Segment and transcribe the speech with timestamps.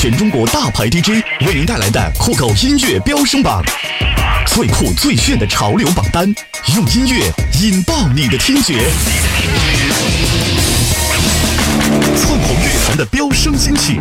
[0.00, 3.62] 全中国大牌 DJ 为您带来的酷狗音乐飙升榜，
[4.46, 6.24] 最酷最炫的潮流榜单，
[6.74, 7.30] 用音乐
[7.60, 8.90] 引爆你的听觉。
[12.16, 14.00] 窜红乐坛的飙升新曲，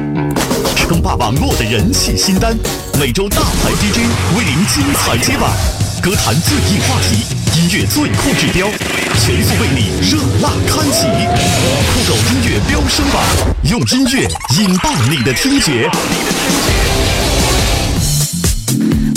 [0.78, 2.58] 称霸网络的人气新单，
[2.97, 3.97] 每周大牌 DJ
[4.38, 5.52] 为您精彩接榜，
[6.02, 7.26] 歌坛最硬话题，
[7.60, 8.69] 音乐最酷指标，
[9.19, 11.08] 全速为你热辣开启。
[11.91, 13.21] 酷狗音乐飙升榜，
[13.69, 14.26] 用音乐
[14.58, 15.90] 引爆你的听觉。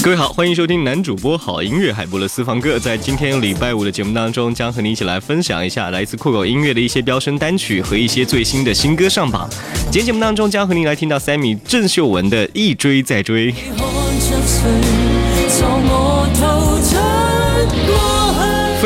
[0.02, 2.80] 各位好，欢迎收听男主播好音乐海波的私房歌。
[2.80, 9.48] 在今天礼拜五的节目当中，将和你一起来分享一下来自酷狗音乐的一些飙升单曲和一些最新的新歌上榜。
[9.84, 13.52] 今天节目当中将和您来听到 Sammy 郑秀文的《一追再追》。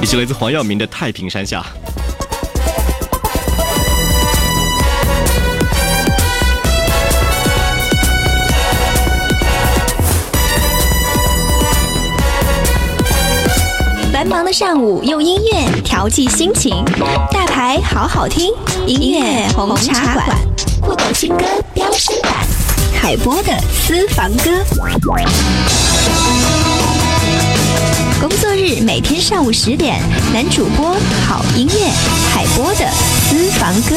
[0.00, 1.60] 以及来自黄耀明的《太平山下》。
[14.12, 16.84] 繁忙的上午，用音乐调剂心情，
[17.32, 18.52] 大牌好好听，
[18.86, 20.38] 音乐红茶馆，
[20.80, 22.43] 酷狗新歌飙升版，
[23.04, 23.52] 海波的
[23.86, 24.50] 私房歌。
[28.18, 30.00] 工作日每天上午十点，
[30.32, 30.96] 男主播
[31.28, 31.90] 好音乐，
[32.32, 32.90] 海波的
[33.28, 33.94] 私房歌。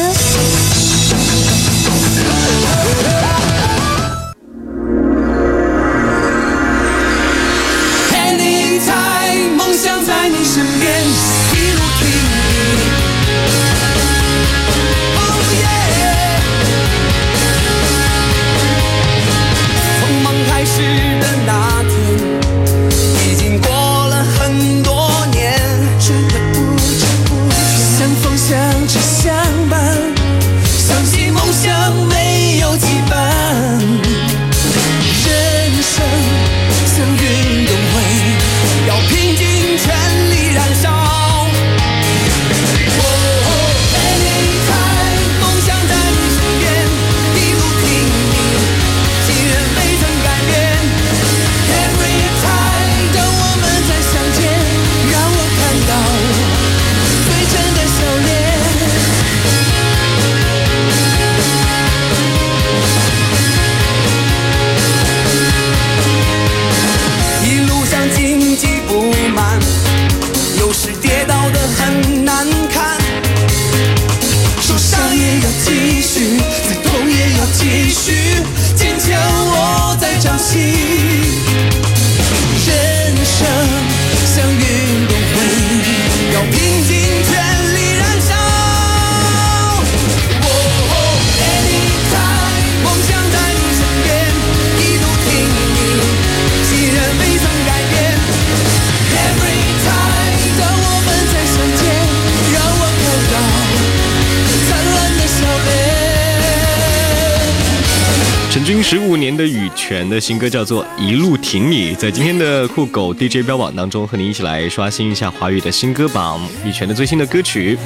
[108.68, 117.78] 军十五年的羽泉的新歌叫做《一路挺你》，在今天的酷狗 DJ 标榜当中，和您一起来刷新一下华语的新歌榜，羽泉的最新的歌曲。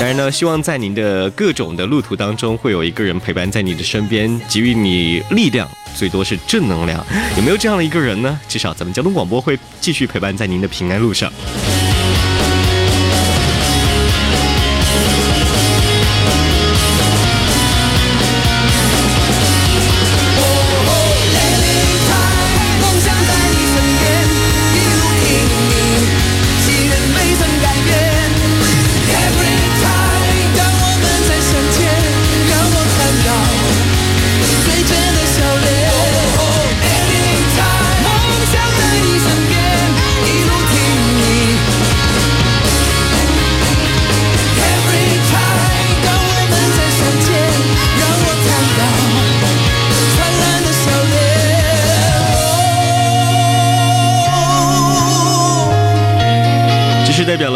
[0.00, 7.04] 当然呢，希望在您的各种的路途当中，会有一个人陪伴在你的身边，给予你力量，最多是正能量。
[7.36, 8.40] 有没有这样的一个人呢？
[8.48, 11.30] 至少咱们交通广播会继续陪伴在您的平安路上。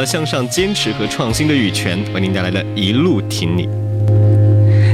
[0.09, 3.69] 向上、坚持和创新的羽泉为您带来的一路挺你。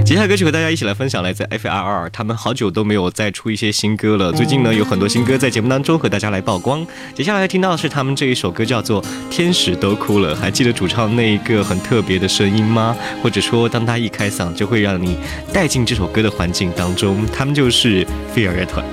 [0.04, 4.32] 接下来歌曲和大家一起来分享，来自 F.R.R，他们好久都没有再出一些新歌了。
[4.32, 6.84] 最近呢，有很多新歌在节目当中和大家来曝光。
[7.14, 9.00] 接下来听到的是他们这一首歌，叫做
[9.30, 10.34] 《天使都哭了》。
[10.38, 12.96] 还记得主唱那一个很特别的声音吗？
[13.22, 15.16] 或者说，当他一开嗓，就会让你
[15.52, 17.24] 带进这首歌的环境当中。
[17.32, 18.84] 他们就是飞儿乐团。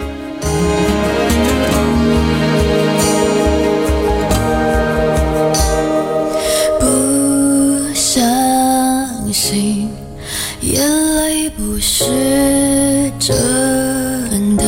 [12.12, 14.64] 是真的，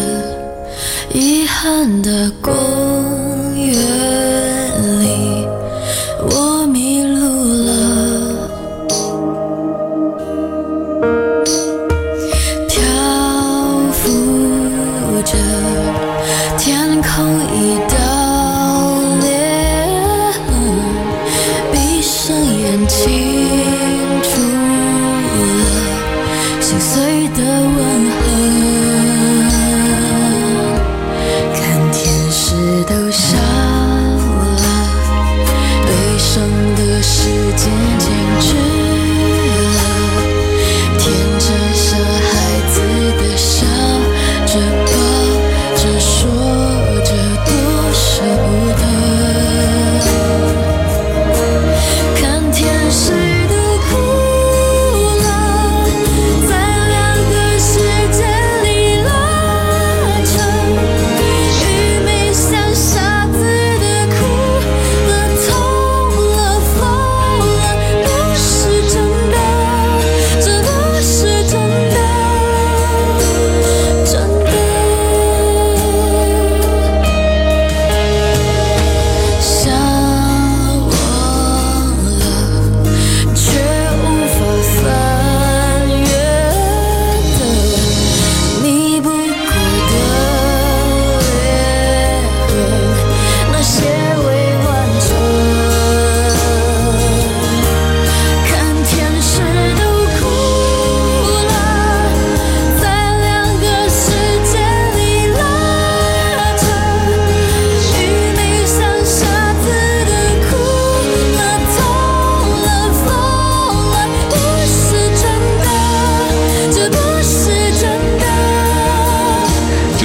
[1.13, 2.54] 遗憾的公
[3.56, 3.75] 园
[5.01, 5.45] 里，
[6.30, 7.19] 我迷路
[7.66, 7.72] 了，
[12.69, 12.80] 漂
[13.92, 14.01] 浮
[15.25, 15.34] 着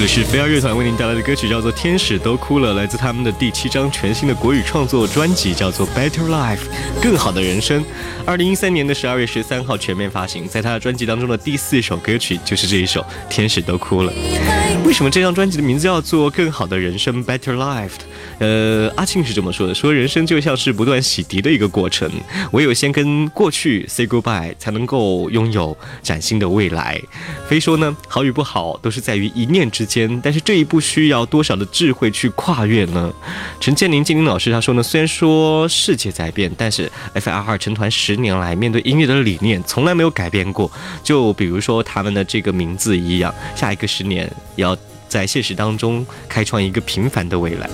[0.00, 6.56] 这是飞儿乐团为您带来的歌曲，叫做《天使都哭了》，来自他们的第七张全新的国语创作专辑，叫做《Better Life》，
[7.02, 7.84] 更好的人生。
[8.24, 14.12] 二零一三年的十二月十三号全面发行，在他的专辑当中的第四首歌曲就是这一首《天使都哭了》。
[14.86, 17.90] 为什么这张专辑的名字叫做《更好的人生》（Better Life）？
[18.38, 22.08] 呃，阿庆是这么说的：说人生就像是不断洗涤的一个过程，
[22.52, 27.00] 唯有先跟过去 say goodbye，才能够拥有崭新的未来。
[27.48, 33.12] 非说呢，好与不好都是在于一念之间，但是这一步需要多少的智慧去跨越呢？
[33.58, 40.70] 陈建宁、金宁老师他说呢，虽然说世界在变，但是 F.R.R 成团十年来面对音乐的理念从来没有改变过。
[41.02, 44.76] 就比如说他们的这个名字一样，下一个十年也要
[45.08, 47.68] 在现实当中开创一个平凡的未来。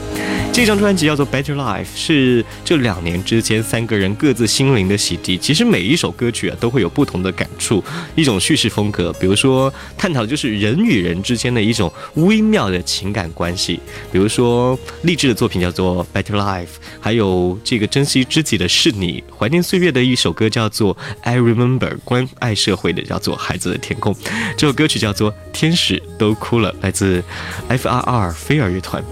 [0.55, 5.37] 这张专辑叫做《Better Life》，是这两年之间三个人各自心灵的洗涤。
[5.37, 7.83] 其实每一首歌曲啊，都会有不同的感触，
[8.15, 9.13] 一种叙事风格。
[9.15, 13.81] 比如说，探讨的就是人与人之间的一种微妙的情感关系。
[14.13, 16.67] 比如说，励志的作品叫做《Better Life》，
[17.01, 24.15] 还有这个珍惜知己的是你，怀念岁月的一首歌叫做《I Remember》，关爱社会的叫做《孩子的天空》。
[24.57, 27.25] 这首歌曲叫做《天使都哭了》，来自
[27.67, 29.03] F.R.R 飞儿乐团。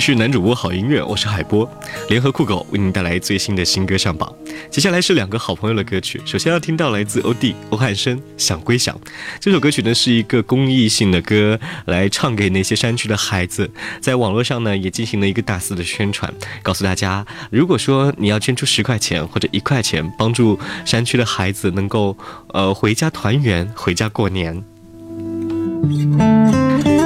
[0.00, 1.70] 是男主播好音乐，我是海波，
[2.08, 4.34] 联合酷狗为您带来最新的新歌上榜。
[4.70, 8.96] 接下来是两个好朋友的歌曲，首先要听到来自欧弟欧汉声《想归想》
[9.38, 13.70] 这首歌曲呢，是一个公益性的歌，来唱给那些山区的孩子。
[14.00, 22.16] 在网络上呢，也进行了一个大肆的宣传，告诉大家，如果说你要捐出十块钱或者一块钱，帮助山区的孩子能够
[22.54, 24.64] 呃回家团圆、回家过年。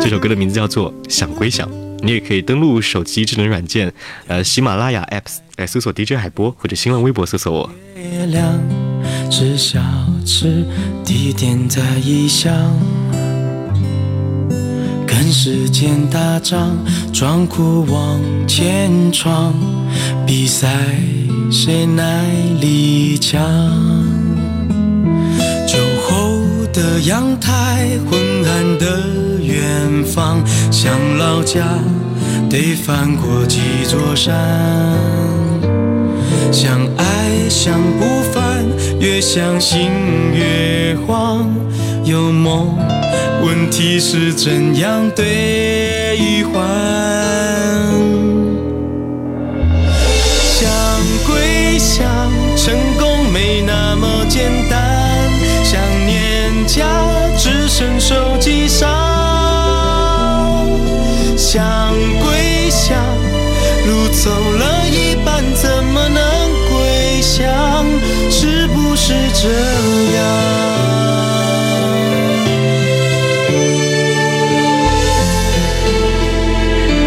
[0.00, 1.68] 这首歌的名字叫做《想归想》。
[2.04, 3.90] 你也可以登录手机智能软件，
[4.26, 7.70] 呃，喜马拉雅 apps 来搜索 DJ 海波，或者新浪微博搜索我。
[7.96, 8.60] 月亮
[9.30, 9.80] 是小
[10.26, 10.66] 吃，
[11.02, 12.52] 地点在异乡，
[15.06, 16.76] 跟时间打仗，
[17.10, 19.54] 装酷往前闯，
[20.26, 20.68] 比赛
[21.50, 22.22] 谁耐
[22.60, 23.40] 力强。
[25.66, 26.38] 酒后
[26.70, 29.23] 的阳台，昏暗的。
[29.74, 30.40] 远方，
[30.70, 31.62] 想老家，
[32.48, 34.32] 得翻过几座山。
[36.52, 38.64] 想爱想不烦，
[39.00, 39.90] 越想心
[40.32, 41.48] 越慌。
[42.04, 42.76] 有梦，
[43.42, 46.62] 问题是怎样兑换？
[50.54, 50.70] 想
[51.26, 52.06] 归想，
[52.56, 54.78] 成功没那么简单。
[55.64, 56.84] 想念家，
[57.36, 59.03] 只剩手机上。
[64.22, 67.84] 走了一半，怎么能归乡？
[68.30, 69.48] 是不是这
[70.16, 70.24] 样？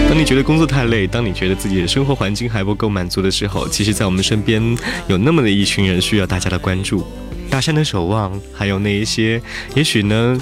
[0.10, 4.62] 当你觉得工作太累，当你觉得自己的生活环境还不够满足的时候，其实，在我们身边
[5.08, 7.08] 有那么的一群人需要大家的关注，
[7.50, 9.42] 大山的守望，还有那一些，
[9.76, 10.40] 也许呢。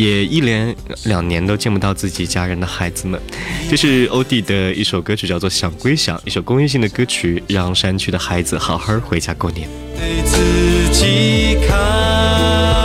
[0.00, 3.20] 也一连两年都见不到自己家人的孩子们，
[3.68, 9.68] 这是欧弟的一首歌曲，叫做《想归想》，一首公益性的歌曲，让山区的孩子好好回家过年。
[9.94, 12.79] 对自己看。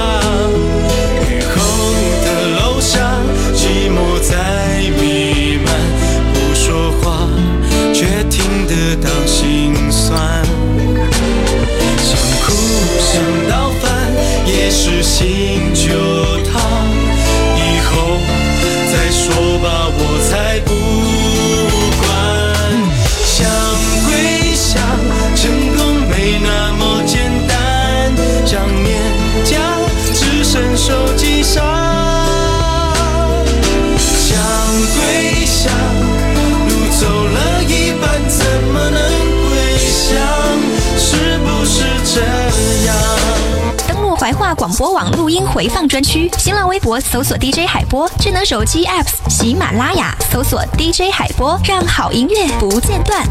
[44.34, 53.28] 广播网录音回放专区，新浪微博搜索 DJ 海波，智能手机 Apps 喜马拉雅搜索 DJ 海波，让好音乐不间断。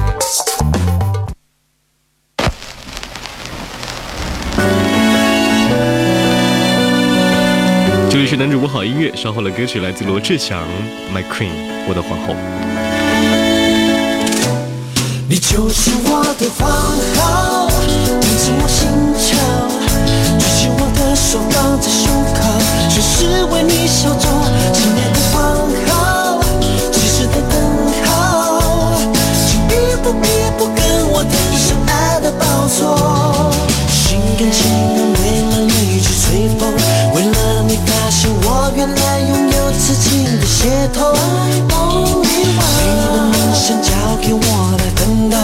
[8.11, 10.63] 这里是男主播好音乐，稍后的歌曲来自罗志祥
[11.13, 11.51] ，My Queen，
[11.89, 12.35] 我的皇后。
[15.29, 16.71] 你就是我的皇
[17.17, 17.71] 后，
[18.21, 19.04] 你是我心球。
[21.25, 22.05] 手放在胸
[22.35, 22.39] 口，
[22.91, 24.29] 全是为你守着，
[24.75, 25.35] 亲爱的皇
[25.89, 26.43] 后，
[26.93, 27.53] 及时的等
[28.05, 28.13] 候，
[29.49, 30.29] 请一步一
[30.59, 33.51] 步跟我登上爱的宝座。
[33.89, 34.61] 心甘情
[34.95, 35.19] 愿为
[35.51, 36.25] 了你去吹
[36.59, 36.71] 风，
[37.15, 41.17] 为了你发现我原来拥有此情的血统。
[41.49, 43.91] 你的梦想交
[44.21, 45.37] 给我来奋斗，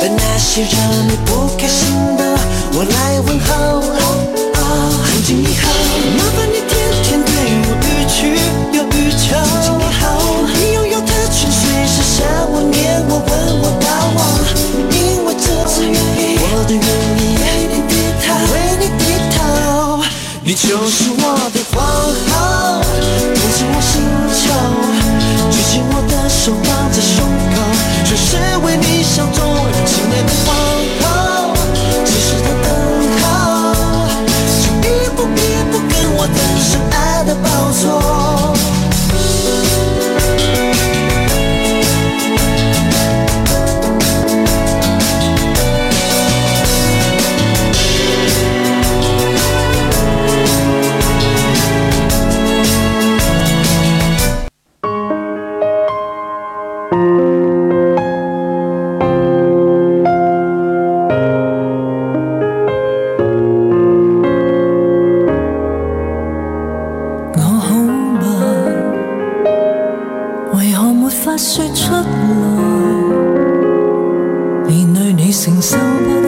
[0.00, 0.74] 而那些让
[1.06, 2.24] 你不开心的，
[2.72, 3.84] 我来问候。
[5.26, 5.66] 今以后，
[6.16, 7.34] 麻烦你天天对
[7.66, 8.38] 我欲取
[8.78, 9.34] 又欲求。
[9.42, 10.06] 从今以后，
[10.54, 13.28] 你拥有的权随时向我念我问
[13.58, 14.22] 我道我，
[14.94, 16.78] 因为这次愿意，我的愿
[17.18, 19.98] 意为你低头，为你低头。
[20.44, 21.82] 你就是我的皇
[22.30, 22.86] 后，
[23.34, 23.98] 统治我星
[24.30, 24.54] 球，
[25.50, 27.58] 举起我的手放在胸口，
[28.06, 29.42] 全是为你效忠，
[29.90, 30.54] 亲爱的皇
[31.02, 31.05] 后，
[71.06, 72.02] 沒法說出來，
[74.66, 76.25] 面對你承受不。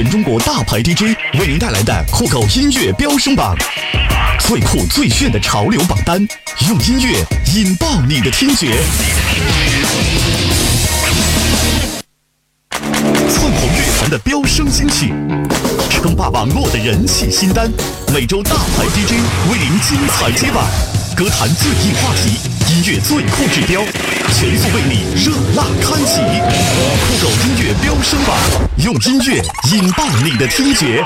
[0.00, 3.52] 全中国大牌 DJ 为您带来的酷狗音乐飙升榜，
[4.38, 6.24] 最酷最炫的潮流榜单，
[6.68, 7.24] 用音乐
[7.56, 8.76] 引爆你的听觉。
[12.70, 15.12] 凤凰乐团的飙升新曲，
[15.90, 17.68] 称霸网络的人气新单，
[18.14, 19.14] 每周大牌 DJ
[19.50, 20.64] 为您精彩接榜，
[21.16, 22.38] 歌坛最硬话题，
[22.72, 23.82] 音乐最酷指标。
[24.32, 28.36] 全速为你热辣开启，酷狗音乐飙升榜，
[28.76, 31.02] 用音乐引爆你的听觉。